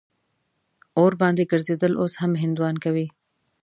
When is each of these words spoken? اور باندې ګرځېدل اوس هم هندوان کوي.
اور 0.99 1.11
باندې 1.21 1.43
ګرځېدل 1.51 1.93
اوس 2.01 2.13
هم 2.21 2.31
هندوان 2.43 2.75
کوي. 2.83 3.07